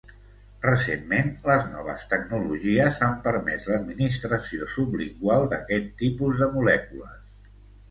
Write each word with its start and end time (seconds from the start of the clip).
Recentment, 0.61 1.27
les 1.49 1.67
noves 1.73 2.05
tecnologies 2.13 3.03
han 3.09 3.13
permès 3.29 3.69
l'administració 3.73 4.71
sublingual 4.79 5.47
d'aquest 5.55 5.95
tipus 6.03 6.43
de 6.45 6.51
molècules. 6.59 7.25